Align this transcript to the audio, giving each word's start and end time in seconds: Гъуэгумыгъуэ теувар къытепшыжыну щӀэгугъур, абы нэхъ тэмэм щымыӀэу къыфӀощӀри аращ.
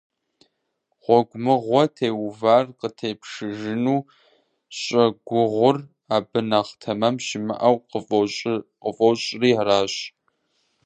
Гъуэгумыгъуэ 1.03 1.83
теувар 1.95 2.65
къытепшыжыну 2.79 3.99
щӀэгугъур, 4.79 5.77
абы 6.15 6.39
нэхъ 6.49 6.71
тэмэм 6.81 7.15
щымыӀэу 7.25 7.77
къыфӀощӀри 8.89 9.51
аращ. 9.61 9.93